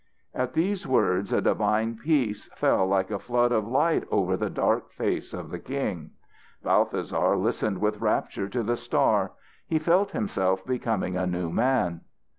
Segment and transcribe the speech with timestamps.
[0.33, 4.91] '"At these words a divine peace fell like a flood of light over the dark
[4.91, 6.09] face of the king.
[6.63, 9.33] Balthasar listened with rapture to the star.
[9.67, 12.01] He felt himself becoming a new man.